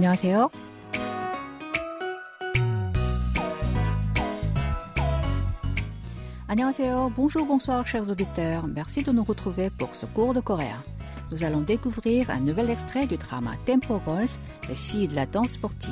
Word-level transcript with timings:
안녕하세요. 0.00 0.50
Annyeonghaseyo, 6.48 7.10
bonjour, 7.16 7.44
bonsoir 7.44 7.86
chers 7.86 8.08
auditeurs. 8.08 8.66
Merci 8.66 9.02
de 9.02 9.10
nous 9.12 9.24
retrouver 9.24 9.68
pour 9.68 9.94
ce 9.94 10.06
cours 10.06 10.32
de 10.32 10.40
coréen. 10.40 10.80
Nous 11.32 11.42
allons 11.42 11.60
découvrir 11.60 12.30
un 12.30 12.40
nouvel 12.40 12.70
extrait 12.70 13.06
du 13.06 13.16
drama 13.16 13.50
Tempo 13.66 14.00
Girls, 14.06 14.28
les 14.68 14.76
filles 14.76 15.08
de 15.08 15.16
la 15.16 15.26
danse 15.26 15.50
sportive. 15.50 15.90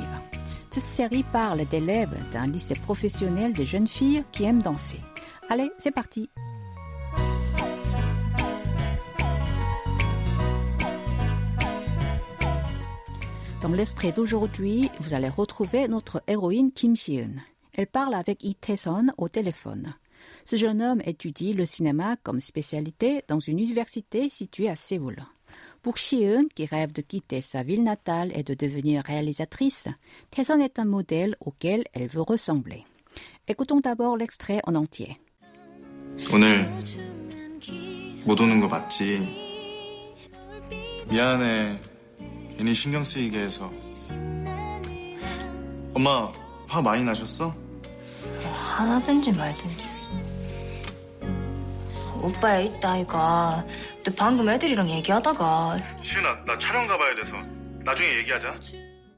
Cette 0.71 0.85
série 0.85 1.23
parle 1.23 1.65
d'élèves 1.65 2.15
d'un 2.31 2.47
lycée 2.47 2.75
professionnel 2.75 3.53
de 3.53 3.63
jeunes 3.63 3.87
filles 3.87 4.23
qui 4.31 4.45
aiment 4.45 4.61
danser. 4.61 4.99
Allez, 5.49 5.71
c'est 5.77 5.91
parti. 5.91 6.29
Dans 13.69 13.69
l'extrait 13.69 14.11
d'aujourd'hui, 14.11 14.89
vous 14.99 15.13
allez 15.13 15.29
retrouver 15.29 15.87
notre 15.87 16.21
héroïne 16.27 16.71
Kim 16.71 16.95
Si-eun. 16.95 17.41
Elle 17.73 17.87
parle 17.87 18.13
avec 18.13 18.43
Lee 18.43 18.55
Tae-son 18.55 19.07
au 19.17 19.29
téléphone. 19.29 19.93
Ce 20.45 20.55
jeune 20.55 20.81
homme 20.81 21.01
étudie 21.05 21.53
le 21.53 21.65
cinéma 21.65 22.15
comme 22.23 22.39
spécialité 22.39 23.23
dans 23.27 23.39
une 23.39 23.59
université 23.59 24.29
située 24.29 24.69
à 24.69 24.75
Séoul. 24.75 25.17
Pour 25.81 25.97
Si-eun, 25.97 26.45
qui 26.53 26.65
rêve 26.65 26.91
de 26.91 27.01
quitter 27.01 27.41
sa 27.41 27.63
ville 27.63 27.83
natale 27.83 28.31
et 28.35 28.43
de 28.43 28.53
devenir 28.53 29.03
réalisatrice, 29.03 29.87
Tae-son 30.31 30.59
est 30.59 30.79
un 30.79 30.85
modèle 30.85 31.35
auquel 31.39 31.83
elle 31.93 32.07
veut 32.07 32.21
ressembler. 32.21 32.85
Écoutons 33.47 33.79
d'abord 33.79 34.17
l'extrait 34.17 34.61
en 34.65 34.75
entier. 34.75 35.17
오늘 36.31 36.71
못 38.25 38.39
오는 38.39 38.59
거 38.59 38.67
맞지? 38.67 39.27
미안해. 41.09 41.79
괜히 42.60 42.74
신경 42.74 43.02
쓰이게 43.02 43.40
해서. 43.40 43.72
엄마, 45.94 46.30
화 46.68 46.82
많이 46.82 47.02
나셨어? 47.02 47.56
하나든지 48.52 49.32
말든지. 49.32 49.88
오빠야 52.20 52.60
있다 52.60 52.92
아이가. 52.92 53.64
너 54.04 54.12
방금 54.14 54.46
애들이랑 54.50 54.90
얘기하다가 54.90 55.78
시은아, 56.04 56.44
나 56.44 56.58
촬영 56.58 56.86
가봐야 56.86 57.14
돼서. 57.14 57.32
나중에 57.82 58.18
얘기하자. 58.18 58.60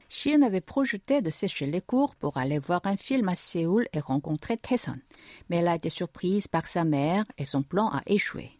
Shion 0.09 0.43
avait 0.43 0.61
projeté 0.61 1.21
de 1.21 1.29
sécher 1.29 1.65
les 1.65 1.81
cours 1.81 2.15
pour 2.15 2.37
aller 2.37 2.59
voir 2.59 2.79
un 2.85 2.95
film 2.95 3.27
à 3.27 3.35
Séoul 3.35 3.89
et 3.91 3.99
rencontrer 3.99 4.55
Taeson. 4.55 5.01
Mais 5.49 5.57
elle 5.57 5.67
a 5.67 5.75
été 5.75 5.89
surprise 5.89 6.47
par 6.47 6.65
sa 6.67 6.85
mère 6.85 7.25
et 7.37 7.43
son 7.43 7.61
plan 7.61 7.87
a 7.89 8.03
échoué. 8.05 8.51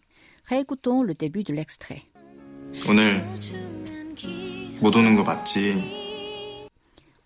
Réécoutons 0.43 1.03
le 1.03 1.13
début 1.13 1.43
de 1.43 1.53
l'extrait. 1.53 2.01
오늘 2.89 3.23
못 4.80 4.94
오는 4.94 5.16
거 5.16 5.22
맞지? 5.24 5.82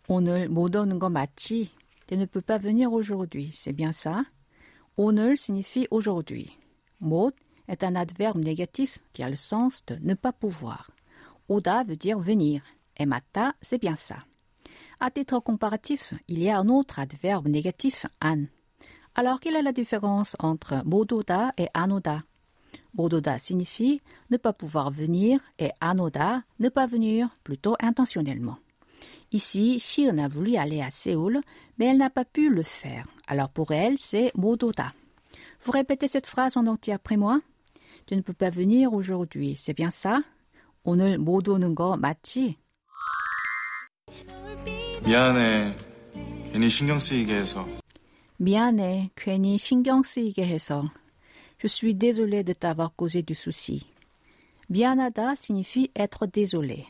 오늘 0.08 0.48
못 0.48 0.74
오는 0.74 0.98
거 0.98 1.08
맞지? 1.08 1.70
Tu 2.06 2.16
ne 2.16 2.26
peux 2.26 2.42
pas 2.42 2.58
venir 2.58 2.92
aujourd'hui, 2.92 3.50
c'est 3.52 3.72
bien 3.72 3.92
ça? 3.92 4.24
오늘 4.96 5.36
signifie 5.36 5.86
aujourd'hui. 5.90 6.58
못 7.00 7.34
est 7.68 7.84
un 7.84 7.94
adverbe 7.94 8.38
négatif 8.38 8.98
qui 9.12 9.22
a 9.22 9.28
le 9.30 9.36
sens 9.36 9.84
de 9.86 9.96
ne 10.02 10.14
pas 10.14 10.32
pouvoir. 10.32 10.90
오다 11.48 11.84
veut 11.84 11.96
dire 11.96 12.18
venir. 12.18 12.62
Et 12.98 13.06
matta, 13.06 13.54
c'est 13.62 13.80
bien 13.80 13.96
ça. 13.96 14.24
À 15.00 15.10
titre 15.10 15.40
comparatif, 15.40 16.14
il 16.28 16.42
y 16.42 16.50
a 16.50 16.58
un 16.58 16.68
autre 16.68 16.98
adverbe 16.98 17.48
négatif, 17.48 18.06
an. 18.22 18.44
Alors, 19.14 19.40
quelle 19.40 19.56
est 19.56 19.62
la 19.62 19.72
différence 19.72 20.36
entre 20.38 20.82
mododa 20.84 21.52
et 21.58 21.68
anoda? 21.74 22.22
Mododa 22.96 23.38
signifie 23.38 24.00
ne 24.30 24.36
pas 24.36 24.52
pouvoir 24.52 24.90
venir 24.90 25.40
et 25.58 25.70
anoda 25.80 26.42
ne 26.60 26.68
pas 26.68 26.86
venir, 26.86 27.28
plutôt 27.42 27.76
intentionnellement. 27.80 28.58
Ici, 29.32 29.78
Shion 29.78 30.18
a 30.18 30.28
voulu 30.28 30.56
aller 30.56 30.82
à 30.82 30.90
Séoul, 30.90 31.40
mais 31.78 31.86
elle 31.86 31.96
n'a 31.96 32.10
pas 32.10 32.24
pu 32.24 32.50
le 32.50 32.62
faire. 32.62 33.06
Alors 33.26 33.48
pour 33.48 33.72
elle, 33.72 33.96
c'est 33.98 34.30
mododa. 34.36 34.92
Vous 35.64 35.72
répétez 35.72 36.08
cette 36.08 36.26
phrase 36.26 36.56
en 36.56 36.66
entier 36.66 36.92
après 36.92 37.16
moi? 37.16 37.40
Tu 38.06 38.16
ne 38.16 38.20
peux 38.20 38.34
pas 38.34 38.50
venir 38.50 38.92
aujourd'hui, 38.92 39.56
c'est 39.56 39.74
bien 39.74 39.90
ça? 39.90 40.22
오늘 40.84 41.16
못 41.18 41.48
오는 41.48 41.74
거 41.74 41.96
맞지? 41.96 42.56
미안해. 45.04 45.76
괜히 46.52 46.68
신경 46.68 46.98
쓰이게 46.98 47.34
해서. 47.34 47.66
미안해, 48.36 49.10
괜히 49.16 49.56
신경 49.58 50.02
쓰이게 50.02 50.44
해서. 50.44 50.90
Je 51.58 51.66
suis 51.66 51.94
désolée 51.94 52.42
de 52.42 52.52
t'avoir 52.52 52.94
causé 52.94 53.22
du 53.22 53.34
souci. 53.34 53.86
미안하다 54.70 55.36
signifie 55.36 55.90
être 55.94 56.26
désolé. 56.26 56.86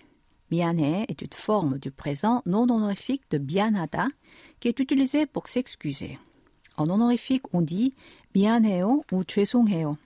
미안해 0.50 1.06
est 1.08 1.20
une 1.22 1.32
forme 1.32 1.78
du 1.78 1.90
présent 1.90 2.42
non 2.46 2.68
honorifique 2.70 3.22
de 3.30 3.38
미안하다 3.38 4.08
qui 4.60 4.68
est 4.68 4.78
utilisée 4.78 5.26
pour 5.26 5.48
s'excuser. 5.48 6.18
En 6.76 6.88
honorifique, 6.88 7.44
on 7.52 7.62
dit 7.62 7.94
미안해요 8.34 9.04
ou 9.12 9.24
죄송해요. 9.24 9.96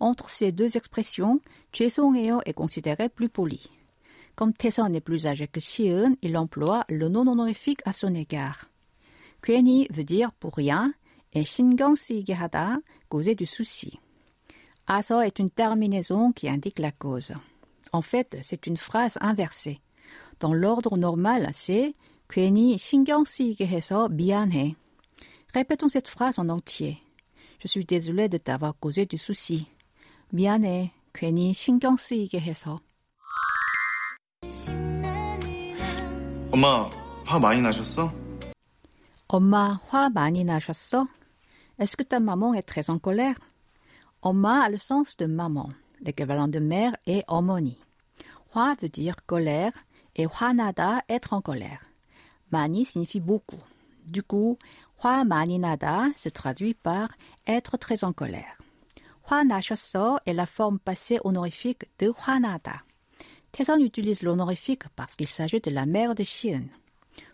Entre 0.00 0.28
ces 0.28 0.52
deux 0.52 0.76
expressions, 0.76 1.40
죄송해요 1.72 2.40
est 2.44 2.52
considéré 2.52 3.08
plus 3.08 3.28
poli. 3.28 3.70
Comme 4.36 4.52
Taeson 4.52 4.92
est 4.92 5.00
plus 5.00 5.26
âgé 5.26 5.46
que 5.46 5.60
Sieun, 5.60 6.16
il 6.22 6.36
emploie 6.36 6.84
le 6.88 7.08
non 7.08 7.26
honorifique 7.26 7.80
à 7.84 7.92
son 7.92 8.14
égard. 8.14 8.68
괜히 9.42 9.86
veut 9.90 10.04
dire 10.04 10.32
pour 10.32 10.54
rien 10.56 10.92
et 11.34 11.44
신경 11.44 11.94
쓰이게 11.96 12.32
하다, 12.32 12.80
causer 13.08 13.34
du 13.34 13.46
souci. 13.46 13.98
아서 14.86 15.22
est 15.22 15.38
une 15.38 15.50
terminaison 15.50 16.32
qui 16.32 16.48
indique 16.48 16.78
la 16.78 16.90
cause. 16.92 17.32
En 17.92 18.02
fait, 18.02 18.36
c'est 18.42 18.66
une 18.66 18.76
phrase 18.76 19.16
inversée. 19.20 19.80
Dans 20.40 20.52
l'ordre 20.52 20.96
normal, 20.96 21.50
c'est 21.54 21.94
괜히 22.28 22.76
신경 22.76 23.24
쓰이게 23.24 23.66
해서 23.66 24.08
미안해. 24.08 24.74
Répétons 25.54 25.88
cette 25.88 26.08
phrase 26.08 26.38
en 26.38 26.48
entier. 26.48 26.98
Je 27.60 27.68
suis 27.68 27.84
désolé 27.84 28.28
de 28.28 28.38
t'avoir 28.38 28.74
causé 28.78 29.06
du 29.06 29.16
souci. 29.16 29.66
미안해. 30.32 30.92
괜히 31.12 31.54
신경 31.54 31.96
쓰이게 31.96 32.40
해서. 32.40 32.80
엄마, 36.50 36.80
화 37.24 37.38
많이 37.38 37.60
나셨어? 37.60 38.12
엄마 39.28 39.78
화 39.88 40.10
많이 40.10 40.44
나셨어? 40.44 41.06
Est-ce 41.79 41.95
que 41.95 42.03
ta 42.03 42.19
maman 42.19 42.53
est 42.53 42.63
très 42.63 42.89
en 42.89 42.99
colère? 42.99 43.35
Oma 44.21 44.65
a 44.65 44.69
le 44.69 44.77
sens 44.77 45.15
de 45.15 45.25
maman, 45.25 45.69
l'équivalent 46.01 46.49
de 46.49 46.59
mère 46.59 46.93
est 47.07 47.23
omoni. 47.29 47.77
Hua 48.53 48.75
veut 48.81 48.89
dire 48.89 49.15
colère 49.25 49.71
et 50.17 50.25
huanada 50.25 51.01
être 51.07 51.31
en 51.31 51.41
colère. 51.41 51.85
Mani 52.51 52.83
signifie 52.83 53.21
beaucoup. 53.21 53.63
Du 54.05 54.23
coup, 54.23 54.57
hua 55.01 55.23
maninada 55.23 56.07
se 56.17 56.27
traduit 56.27 56.73
par 56.73 57.09
être 57.47 57.77
très 57.77 58.03
en 58.03 58.11
colère. 58.11 58.57
Huanashoso 59.29 60.17
est 60.25 60.33
la 60.33 60.47
forme 60.47 60.79
passée 60.79 61.19
honorifique 61.23 61.85
de 61.99 62.07
huanada. 62.07 62.81
Tesson 63.53 63.79
utilise 63.79 64.21
l'honorifique 64.21 64.83
parce 64.97 65.15
qu'il 65.15 65.27
s'agit 65.27 65.61
de 65.61 65.71
la 65.71 65.85
mère 65.85 66.13
de 66.13 66.23
Chien. 66.23 66.63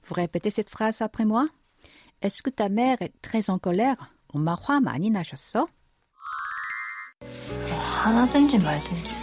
Vous 0.03 0.13
répétez 0.13 0.51
cette 0.51 0.69
phrase 0.69 1.01
après 1.01 1.25
moi? 1.25 1.47
Est-ce 2.21 2.43
que 2.43 2.51
ta 2.51 2.69
mère 2.69 3.01
est 3.01 3.13
très 3.23 3.49
en 3.49 3.57
colère? 3.57 4.14
엄마 4.34 4.54
화 4.54 4.80
많이 4.80 5.10
나셨어? 5.10 5.66
하나든지 8.02 8.58
말든지. 8.58 9.14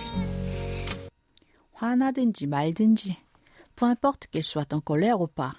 화나든지 1.73 2.47
말든지, 2.47 3.17
peu 3.75 3.85
importe 3.85 4.27
qu'elle 4.31 4.43
soit 4.43 4.73
en 4.73 4.81
colère 4.81 5.19
ou 5.19 5.27
pas. 5.27 5.53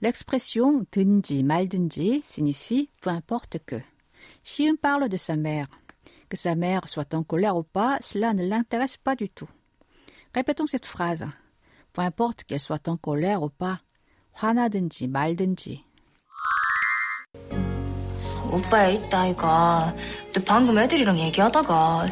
L'expression 0.00 0.84
든지 0.90 1.42
말든지 1.42 2.22
signifie 2.22 2.88
peu 3.00 3.10
importe 3.10 3.58
que. 3.64 3.80
Si 4.42 4.68
on 4.70 4.76
parle 4.76 5.08
de 5.08 5.16
sa 5.16 5.36
mère, 5.36 5.68
que 6.28 6.36
sa 6.36 6.54
mère 6.54 6.88
soit 6.88 7.14
en 7.14 7.22
colère 7.22 7.56
ou 7.56 7.62
pas, 7.62 7.98
cela 8.00 8.34
ne 8.34 8.44
l'intéresse 8.46 8.96
pas 8.96 9.16
du 9.16 9.28
tout. 9.28 9.48
Répétons 10.34 10.66
cette 10.66 10.86
phrase. 10.86 11.26
Peu 11.92 12.02
importe 12.02 12.44
qu'elle 12.44 12.60
soit 12.60 12.88
en 12.88 12.96
colère 12.96 13.42
ou 13.42 13.50
pas, 13.50 13.80
화나든지 14.34 15.06
말든지. 15.06 15.84
오빠야 18.50 18.88
있다 18.88 19.20
아이가. 19.20 19.94
너 20.32 20.40
방금 20.46 20.78
애들이랑 20.78 21.18
얘기하다가 21.18 22.06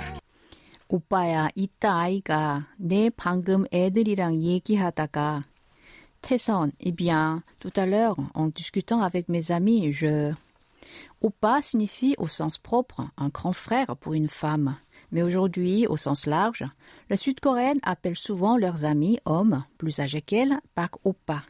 오빠야, 0.88 1.48
이따 1.54 2.00
아이가 2.00 2.66
내 2.76 3.08
방금 3.10 3.64
애들이랑 3.72 4.42
얘기하다가 4.42 5.42
Tesson, 6.22 6.70
eh 6.78 6.92
bien, 6.92 7.42
tout 7.60 7.72
à 7.76 7.84
l'heure, 7.84 8.16
en 8.34 8.46
discutant 8.46 9.02
avec 9.02 9.28
mes 9.28 9.50
amis, 9.50 9.92
je... 9.92 10.32
Oppa 11.20 11.62
signifie 11.62 12.14
au 12.18 12.28
sens 12.28 12.58
propre 12.58 13.02
un 13.16 13.28
grand 13.28 13.52
frère 13.52 13.96
pour 13.96 14.14
une 14.14 14.28
femme. 14.28 14.76
Mais 15.10 15.22
aujourd'hui, 15.22 15.86
au 15.86 15.96
sens 15.96 16.26
large, 16.26 16.64
les 17.10 17.16
Sud-Coréennes 17.16 17.80
appellent 17.82 18.16
souvent 18.16 18.56
leurs 18.56 18.84
amis 18.84 19.18
hommes 19.24 19.64
plus 19.78 20.00
âgés 20.00 20.22
qu'elles 20.22 20.60
par 20.74 20.90
oppa. 21.04 21.42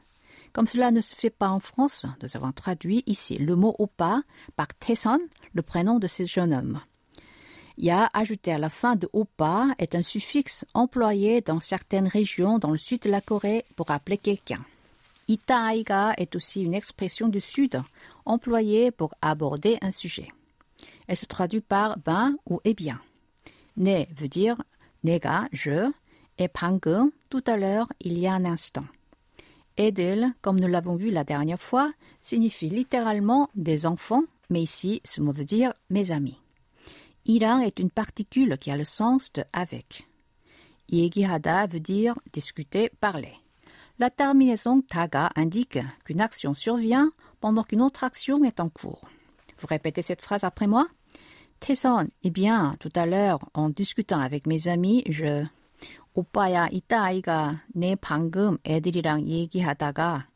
comme 0.58 0.66
cela 0.66 0.90
ne 0.90 1.02
se 1.02 1.14
fait 1.14 1.30
pas 1.30 1.50
en 1.50 1.60
France, 1.60 2.08
nous 2.24 2.36
avons 2.36 2.52
traduit 2.52 3.04
ici 3.06 3.38
le 3.38 3.56
mot 3.56 3.76
oppa 3.78 4.24
par 4.56 4.68
Tesson, 4.70 5.20
le 5.54 5.62
prénom 5.62 6.00
de 6.00 6.08
ce 6.08 6.26
jeune 6.26 6.52
homme. 6.52 6.82
Ya 7.78 8.10
ajouté 8.12 8.52
à 8.52 8.58
la 8.58 8.72
fin 8.72 8.96
de 8.96 9.08
oppa 9.14 9.68
est 9.78 9.94
un 9.94 10.02
suffixe 10.02 10.66
employé 10.74 11.42
dans 11.42 11.60
certaines 11.60 12.08
régions 12.08 12.58
dans 12.58 12.72
le 12.72 12.80
sud 12.80 13.04
de 13.04 13.12
la 13.12 13.22
Corée 13.22 13.66
pour 13.76 13.92
appeler 13.92 14.18
quelqu'un. 14.18 14.66
Itaiga 15.28 16.16
est 16.18 16.36
aussi 16.36 16.64
une 16.64 16.74
expression 16.74 17.28
du 17.28 17.40
Sud 17.40 17.80
employée 18.26 18.90
pour 18.90 19.14
aborder 19.22 19.78
un 19.82 19.92
sujet. 19.92 20.30
Elle 21.06 21.18
se 21.18 21.28
traduit 21.28 21.62
par 21.62 22.00
ben 22.00 22.36
ou 22.50 22.62
eh 22.64 22.74
bien. 22.74 23.00
Ne 23.76 24.06
veut 24.16 24.28
dire 24.28 24.60
nega, 25.04 25.50
je, 25.52 25.92
et 26.40 26.48
방금, 26.48 27.12
tout 27.30 27.44
à 27.46 27.58
l'heure, 27.58 27.94
il 28.00 28.18
y 28.18 28.26
a 28.26 28.34
un 28.34 28.46
instant. 28.46 28.86
Edel, 29.78 30.34
comme 30.42 30.60
nous 30.60 30.68
l'avons 30.68 30.96
vu 30.96 31.12
la 31.12 31.24
dernière 31.24 31.62
fois, 31.62 31.94
signifie 32.22 32.70
littéralement 32.70 33.50
des 33.56 33.86
enfants, 33.86 34.24
mais 34.50 34.62
ici, 34.64 35.02
ce 35.04 35.22
mot 35.22 35.32
veut 35.32 35.46
dire 35.46 35.74
mes 35.90 36.12
amis. 36.12 36.40
Ira 37.26 37.66
est 37.66 37.80
une 37.80 37.90
particule 37.90 38.58
qui 38.58 38.72
a 38.72 38.78
le 38.78 38.86
sens 38.86 39.32
de 39.34 39.44
avec. 39.54 40.08
Yegihada 40.90 41.68
veut 41.68 41.80
dire 41.80 42.16
discuter, 42.34 42.90
parler. 43.02 43.34
La 44.00 44.10
terminaison 44.10 44.82
taga 44.82 45.32
indique 45.36 45.80
qu'une 46.06 46.22
action 46.22 46.54
survient 46.54 47.12
pendant 47.42 47.64
qu'une 47.64 47.82
autre 47.82 48.04
action 48.04 48.44
est 48.44 48.60
en 48.60 48.70
cours. 48.70 49.02
Vous 49.60 49.68
répétez 49.68 50.02
cette 50.02 50.22
phrase 50.22 50.44
après 50.44 50.68
moi? 50.68 50.88
Tesson, 51.60 52.08
eh 52.24 52.30
bien, 52.30 52.76
tout 52.80 52.92
à 52.96 53.06
l'heure, 53.06 53.40
en 53.54 53.70
discutant 53.70 54.20
avec 54.20 54.48
mes 54.48 54.68
amis, 54.68 55.04
je. 55.08 55.44
오빠야, 56.18 56.68
이따 56.72 57.04
아이가 57.04 57.62
내 57.68 57.94
방금 57.94 58.58
애들이랑 58.66 59.28
얘기하다가 59.28 60.28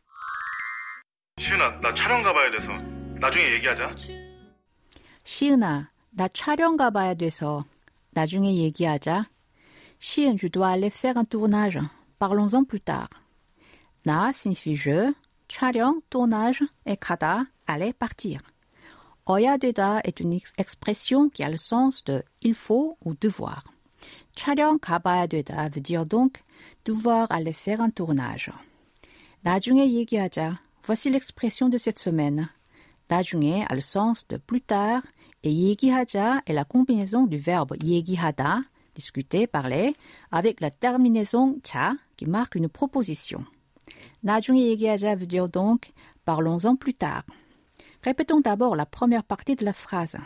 시은아, 1.39 1.79
나 1.79 1.91
촬영 1.95 2.21
가봐야 2.21 2.51
돼서 2.51 2.67
나중에 3.19 3.53
얘기하자. 3.53 3.95
시은아, 5.23 5.89
나 6.11 6.27
촬영 6.27 6.77
가봐야 6.77 7.15
돼서 7.15 7.65
나중에 8.11 8.57
얘기하자. 8.57 9.27
시은, 9.97 10.37
je 10.37 10.49
dois 10.49 10.73
aller 10.73 10.91
faire 10.91 11.17
un 11.17 11.25
tournage. 11.25 11.79
Parlons-en 12.19 12.63
plus 12.63 12.81
tard. 12.81 13.09
나 14.05 14.29
signifie 14.29 14.75
je, 14.75 15.15
촬영, 15.47 15.99
tournage 16.11 16.63
et 16.85 16.99
가다, 16.99 17.49
aller, 17.65 17.91
partir. 17.93 18.37
어야 19.25 19.57
되다 19.57 20.01
est 20.05 20.19
une 20.19 20.37
expression 20.59 21.29
qui 21.29 21.43
a 21.43 21.49
le 21.49 21.57
sens 21.57 22.03
de 22.03 22.21
il 22.41 22.53
faut 22.53 22.97
ou 23.03 23.15
devoir. 23.15 23.63
촬영 24.34 24.78
가봐야 24.78 25.26
되다 25.26 25.68
veut 25.70 25.82
dire 25.82 26.06
donc 26.06 26.42
devoir 26.84 27.26
aller 27.30 27.52
faire 27.52 27.80
un 27.80 27.90
tournage. 27.90 28.50
나중에 29.40 29.90
얘기하자. 29.92 30.60
Voici 30.82 31.10
l'expression 31.10 31.68
de 31.68 31.78
cette 31.78 31.98
semaine. 31.98 32.48
나중에 33.08 33.64
a 33.68 33.74
le 33.74 33.80
sens 33.80 34.26
de 34.28 34.36
plus 34.36 34.60
tard 34.60 35.02
et 35.42 35.52
얘기하자 35.52 36.42
est 36.46 36.52
la 36.52 36.64
combinaison 36.64 37.26
du 37.26 37.38
verbe 37.38 37.76
얘기하다, 37.82 38.64
discuter, 38.94 39.46
parler, 39.46 39.94
avec 40.30 40.60
la 40.60 40.70
terminaison 40.70 41.60
자 41.62 41.96
qui 42.16 42.26
marque 42.26 42.56
une 42.56 42.68
proposition. 42.68 43.44
나중에 44.22 44.66
얘기하자 44.66 45.16
veut 45.16 45.26
dire 45.26 45.48
donc 45.48 45.92
parlons-en 46.24 46.76
plus 46.76 46.94
tard. 46.94 47.24
Répétons 48.02 48.40
d'abord 48.40 48.76
la 48.76 48.86
première 48.86 49.24
partie 49.24 49.56
de 49.56 49.64
la 49.64 49.72
phrase. 49.72 50.16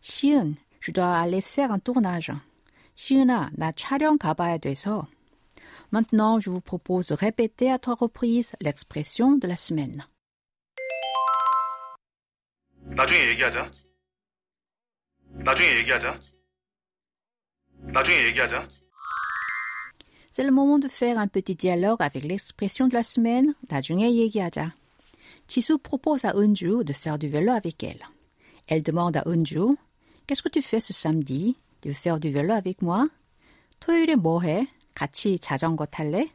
시은, 0.00 0.56
je 0.80 0.92
dois 0.92 1.14
aller 1.14 1.40
faire 1.40 1.72
un 1.72 1.78
tournage. 1.78 2.32
시은아, 2.98 3.50
나 3.54 3.72
촬영 3.72 4.18
가봐야 4.18 4.58
돼서. 4.58 5.06
Maintenant, 5.92 6.40
je 6.40 6.50
vous 6.50 6.60
propose 6.60 7.08
de 7.08 7.14
répéter 7.14 7.70
à 7.70 7.78
trois 7.78 7.94
reprises 7.94 8.52
l'expression 8.60 9.36
de 9.36 9.46
la 9.46 9.56
semaine. 9.56 10.02
나중에 12.96 13.28
얘기하자. 13.30 13.70
나중에 15.30 15.76
얘기하자. 15.78 16.20
나중에 17.78 18.26
얘기하자. 18.26 18.68
C'est 20.30 20.42
le 20.42 20.50
moment 20.50 20.78
de 20.80 20.88
faire 20.88 21.18
un 21.18 21.28
petit 21.28 21.54
dialogue 21.54 22.02
avec 22.02 22.24
l'expression 22.24 22.88
de 22.88 22.94
la 22.94 23.02
semaine. 23.02 23.54
나중에 23.68 24.14
얘기하자. 24.14 24.74
Chisu 25.46 25.78
propose 25.78 26.24
à 26.24 26.32
Unju 26.34 26.84
de 26.84 26.92
faire 26.92 27.18
du 27.18 27.28
vélo 27.28 27.52
avec 27.52 27.82
elle. 27.82 28.02
Elle 28.66 28.82
demande 28.82 29.16
à 29.16 29.22
Unju 29.26 29.76
Qu'est-ce 30.26 30.42
que 30.42 30.48
tu 30.48 30.62
fais 30.62 30.80
ce 30.80 30.92
samedi 30.92 31.56
Tu 31.80 31.88
veux 31.88 31.94
faire 31.94 32.18
du 32.18 32.30
vélo 32.30 32.52
avec 32.54 32.82
moi 32.82 33.08
토요일에 33.80 34.16
뭐 34.16 34.40
해? 34.42 34.68
같이 34.94 35.38
자전거 35.38 35.86
탈래? 35.86 36.30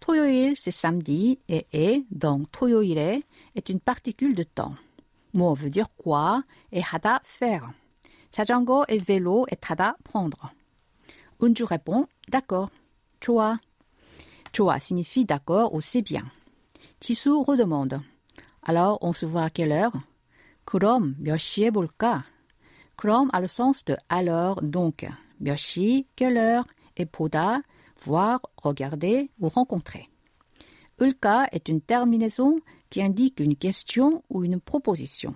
토요일, 0.00 0.56
c'est 0.56 0.70
samedi, 0.70 1.38
et 1.48 1.66
et, 1.72 2.06
donc 2.10 2.50
토요일에, 2.52 3.22
est 3.54 3.68
une 3.68 3.80
particule 3.80 4.34
de 4.34 4.42
temps. 4.42 4.74
뭐 5.34 5.54
veut 5.54 5.70
dire 5.70 5.88
quoi, 5.96 6.42
et 6.72 6.80
하다, 6.80 7.20
faire. 7.24 7.70
자전거 8.30 8.84
et 8.88 8.98
vélo 8.98 9.44
et 9.50 9.56
타다, 9.56 9.96
prendre. 10.04 10.52
Unju 11.40 11.64
répond, 11.64 12.06
d'accord. 12.28 12.70
좋아. 13.20 13.58
좋아 14.52 14.78
signifie 14.78 15.24
d'accord 15.24 15.74
ou 15.74 15.80
c'est 15.80 16.02
bien. 16.02 16.24
Chisu 17.00 17.42
redemande. 17.42 18.00
Alors, 18.62 18.98
on 19.02 19.12
se 19.12 19.26
voit 19.26 19.44
à 19.44 19.50
quelle 19.50 19.72
heure? 19.72 19.92
그럼 20.64 21.16
몇 21.18 21.36
시에 21.38 21.70
볼까? 21.70 22.24
그럼 22.96 23.28
a 23.32 23.40
le 23.40 23.48
sens 23.48 23.84
de 23.84 23.96
alors, 24.08 24.60
donc. 24.62 25.06
몇 25.38 25.56
시, 25.56 26.06
quelle 26.16 26.36
heure, 26.36 26.64
et 26.96 27.06
보다, 27.06 27.62
voir, 28.04 28.40
regarder 28.62 29.30
ou 29.40 29.48
rencontrer. 29.48 30.08
Ulka 31.00 31.48
est 31.52 31.68
une 31.68 31.80
terminaison 31.80 32.60
qui 32.90 33.00
indique 33.02 33.40
une 33.40 33.56
question 33.56 34.22
ou 34.28 34.44
une 34.44 34.60
proposition. 34.60 35.34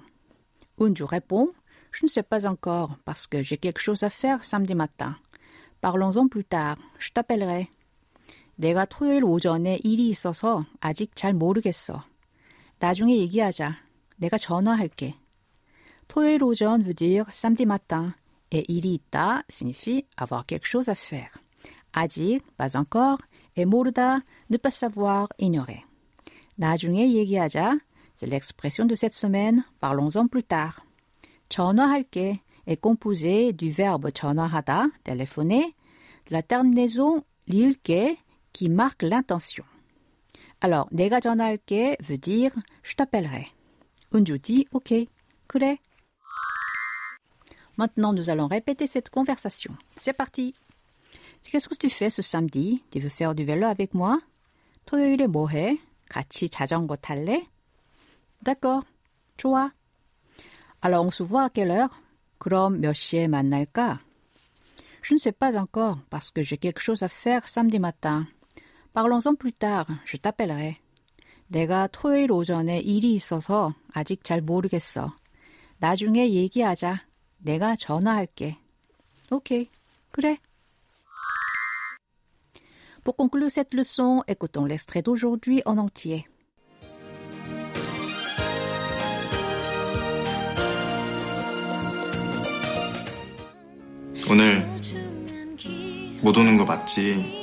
Unju 0.78 1.04
répond 1.04 1.52
Je 1.90 2.04
ne 2.04 2.08
sais 2.08 2.22
pas 2.22 2.46
encore 2.46 2.96
parce 3.04 3.26
que 3.26 3.42
j'ai 3.42 3.56
quelque 3.56 3.80
chose 3.80 4.02
à 4.02 4.10
faire 4.10 4.44
samedi 4.44 4.74
matin. 4.74 5.16
Parlons-en 5.80 6.28
plus 6.28 6.44
tard. 6.44 6.76
Je 6.98 7.10
t'appellerai. 7.10 7.68
내가 8.56 8.84
토요일 8.84 9.24
오전에 9.24 9.80
일이 9.82 10.08
있어서 10.08 10.64
아직 10.80 11.16
잘 11.16 11.32
모르겠어. 11.32 12.04
나중에 12.78 13.16
얘기하자. 13.16 13.76
내가 14.16 14.38
전화할게. 14.38 15.14
토요일 16.08 16.42
오전 16.42 16.82
veut 16.82 16.94
dire 16.94 17.24
samedi 17.30 17.64
matin 17.64 18.14
et 18.50 18.64
일이 18.68 18.94
있다 18.94 19.42
signifie 19.48 20.04
avoir 20.16 20.46
quelque 20.46 20.66
chose 20.66 20.88
à 20.88 20.94
faire. 20.94 21.30
아직, 21.92 22.40
pas 22.56 22.76
encore, 22.76 23.18
et 23.56 23.64
모르다, 23.64 24.22
ne 24.50 24.56
pas 24.56 24.70
savoir, 24.70 25.28
ignorer. 25.38 25.84
나중에 26.56 27.12
얘기하자, 27.12 27.78
c'est 28.16 28.26
l'expression 28.26 28.86
de 28.86 28.94
cette 28.94 29.14
semaine, 29.14 29.64
parlons-en 29.80 30.26
plus 30.28 30.44
tard. 30.44 30.80
전화할게 31.48 32.40
est 32.66 32.80
composé 32.80 33.52
du 33.52 33.70
verbe 33.70 34.10
전화하다, 34.12 34.88
téléphoner, 35.04 35.74
de 36.26 36.32
la 36.32 36.42
terminaison 36.42 37.22
릴게 37.46 38.16
qui 38.52 38.68
marque 38.68 39.02
l'intention. 39.02 39.64
Alors, 40.60 40.88
내가 40.92 41.20
전화할게 41.20 41.96
veut 42.00 42.18
dire 42.18 42.52
je 42.82 42.94
t'appellerai. 42.94 43.52
은주 44.14 44.38
dit 44.38 44.66
OK, 44.72 45.06
그래. 45.46 45.78
Maintenant, 47.78 48.12
nous 48.12 48.30
allons 48.30 48.46
répéter 48.46 48.86
cette 48.86 49.10
conversation. 49.10 49.76
C'est 49.98 50.12
parti. 50.12 50.54
Qu'est-ce 51.42 51.68
que 51.68 51.74
tu 51.74 51.90
fais 51.90 52.10
ce 52.10 52.22
samedi? 52.22 52.82
Tu 52.90 53.00
veux 53.00 53.08
faire 53.08 53.34
du 53.34 53.44
vélo 53.44 53.66
avec 53.66 53.94
moi? 53.94 54.20
토요일에 54.86 55.26
뭐 55.26 55.48
해? 55.48 55.78
같이 56.08 56.48
자전거 56.48 56.96
탈래? 56.96 57.46
D'accord. 58.42 58.84
좋아. 59.36 59.72
Alors, 60.82 61.04
on 61.04 61.10
se 61.10 61.22
voit 61.22 61.44
à 61.44 61.50
quelle 61.50 61.70
heure? 61.70 61.90
그럼 62.38 62.80
몇 62.80 62.92
시에 62.94 63.26
만날까? 63.26 64.00
Je 65.02 65.14
ne 65.14 65.18
sais 65.18 65.32
pas 65.32 65.56
encore 65.56 65.98
parce 66.10 66.30
que 66.30 66.42
j'ai 66.42 66.58
quelque 66.58 66.80
chose 66.80 67.02
à 67.02 67.08
faire 67.08 67.48
samedi 67.48 67.78
matin. 67.78 68.26
Parlons-en 68.94 69.34
plus 69.34 69.52
tard. 69.52 69.86
Je 70.04 70.16
t'appellerai. 70.16 70.76
내가 71.48 71.88
토요일 71.88 72.32
오전에 72.32 72.80
일이 72.80 73.14
있어서 73.14 73.74
아직 73.92 74.24
잘 74.24 74.40
모르겠어. 74.40 75.14
나중에 75.78 76.30
얘기하자. 76.30 77.02
내가 77.39 77.75
전화할게. 77.75 78.57
오케이. 79.31 79.69
그래. 80.11 80.37
Pour 83.03 83.15
conclure 83.15 83.49
cette 83.49 83.73
leçon, 83.73 84.23
écoutons 84.27 84.65
l'extrait 84.65 85.01
d'aujourd'hui 85.01 85.61
en 85.65 85.77
entier. 85.77 86.25
오늘 94.29 94.63
못 96.21 96.37
오는 96.37 96.55
거 96.57 96.63
맞지? 96.63 97.39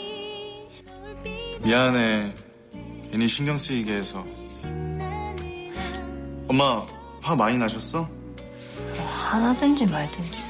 미안해. 1.64 2.32
괜히 3.10 3.26
신경 3.26 3.58
쓰이게 3.58 3.92
해서. 3.92 4.24
엄마, 6.46 6.76
화 7.22 7.34
많이 7.34 7.58
나셨어? 7.58 8.08
하나든지 9.26 9.86
말든지. 9.86 10.44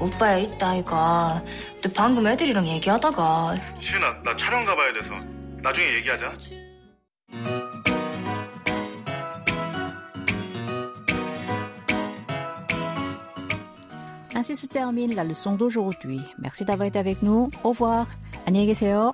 오빠야, 0.00 0.38
이따 0.38 0.70
아이가. 0.70 1.42
너 1.82 1.90
방금 1.94 2.26
애들이랑 2.26 2.66
얘기하다가 2.66 3.56
시은아, 3.80 4.22
나 4.22 4.36
촬영 4.36 4.64
가봐야 4.64 4.92
돼서. 4.92 5.14
나중에 5.62 5.94
얘기하자. 5.96 6.32
Ainsi 14.34 14.56
se 14.56 14.66
termine 14.68 15.14
la 15.14 15.22
leçon 15.22 15.56
d'aujourd'hui. 15.56 16.22
Merci 16.38 16.64
d'avoir 16.64 16.86
été 16.86 16.98
avec 16.98 17.22
nous. 17.22 17.50
Au 17.62 17.72
revoir. 17.72 18.06
안녕히 18.46 18.66
계세요. 18.66 19.12